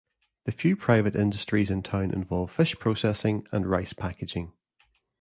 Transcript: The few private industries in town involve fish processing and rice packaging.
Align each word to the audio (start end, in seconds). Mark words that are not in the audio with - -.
The 0.45 0.51
few 0.51 0.75
private 0.75 1.15
industries 1.15 1.69
in 1.69 1.83
town 1.83 2.09
involve 2.09 2.49
fish 2.51 2.75
processing 2.79 3.45
and 3.51 3.69
rice 3.69 3.93
packaging. 3.93 4.51